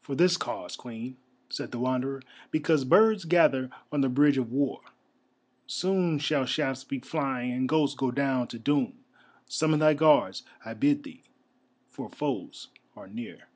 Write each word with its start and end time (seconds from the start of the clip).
"For 0.00 0.14
this 0.14 0.36
cause, 0.36 0.76
Queen," 0.76 1.16
said 1.50 1.72
the 1.72 1.80
Wanderer; 1.80 2.22
"because 2.52 2.84
birds 2.84 3.24
gather 3.24 3.70
on 3.90 4.02
the 4.02 4.08
Bridge 4.08 4.38
of 4.38 4.52
War. 4.52 4.80
Soon 5.66 6.20
shall 6.20 6.46
shafts 6.46 6.84
be 6.84 7.00
flying 7.00 7.50
and 7.50 7.68
ghosts 7.68 7.96
go 7.96 8.12
down 8.12 8.46
to 8.46 8.58
doom. 8.60 9.00
Summon 9.46 9.80
thy 9.80 9.94
Guards, 9.94 10.44
I 10.64 10.74
bid 10.74 11.02
thee, 11.02 11.24
for 11.88 12.08
foes 12.08 12.68
are 12.94 13.08
near." 13.08 13.48